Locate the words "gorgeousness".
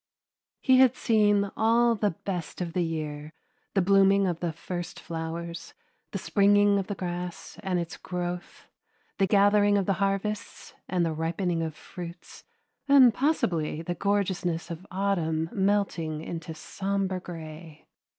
13.93-14.71